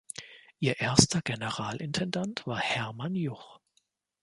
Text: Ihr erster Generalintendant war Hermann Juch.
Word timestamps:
Ihr 0.57 0.79
erster 0.79 1.21
Generalintendant 1.21 2.47
war 2.47 2.57
Hermann 2.57 3.13
Juch. 3.13 3.59